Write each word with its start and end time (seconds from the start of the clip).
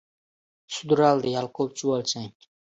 Sudraladi 0.77 1.35
yalqov 1.35 1.71
chuvalchang. 1.77 2.29